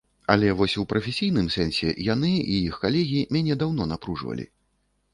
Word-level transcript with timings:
Але 0.35 0.47
вось 0.61 0.73
у 0.83 0.85
прафесійным 0.93 1.51
сэнсе 1.57 1.93
яны 2.13 2.33
і 2.39 2.57
іх 2.71 2.83
калегі 2.87 3.21
мяне 3.39 3.61
даўно 3.63 3.83
напружвалі. 3.97 4.53